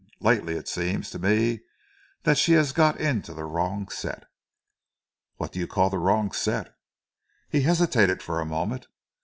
Lately 0.19 0.55
it 0.55 0.67
seems 0.67 1.11
to 1.11 1.19
me 1.19 1.59
that 2.23 2.35
she 2.39 2.53
has 2.53 2.71
got 2.71 2.99
into 2.99 3.35
the 3.35 3.43
wrong 3.43 3.87
set." 3.89 4.23
"What 5.37 5.51
do 5.51 5.59
you 5.59 5.67
call 5.67 5.91
the 5.91 5.99
wrong 5.99 6.31
set?" 6.31 6.75
He 7.49 7.61
hesitated 7.61 8.23
for 8.23 8.39
a 8.39 8.43
moment. 8.45 8.87